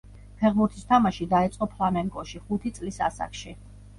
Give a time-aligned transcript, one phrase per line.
[0.37, 3.57] ფეხბურთის თამაში დაიწყო „ფლამენგოში“ ხუთი წლის ასაკში.